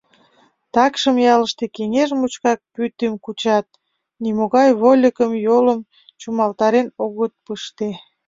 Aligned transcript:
Такшым 0.73 1.15
ялыште 1.33 1.65
кеҥеж 1.75 2.09
мучкак 2.19 2.59
пӱтым 2.73 3.13
кучат, 3.23 3.65
нимогай 4.23 4.69
вольыкым 4.81 5.31
йолым 5.45 5.79
чумалтарен 6.19 6.87
огыт 7.03 7.33
пыште. 7.45 7.89